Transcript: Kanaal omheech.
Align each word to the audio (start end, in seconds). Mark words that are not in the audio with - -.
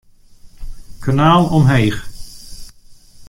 Kanaal 1.03 1.43
omheech. 1.57 1.99